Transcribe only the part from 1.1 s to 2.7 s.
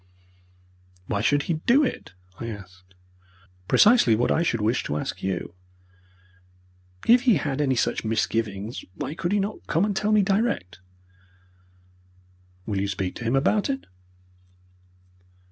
should he do it?" I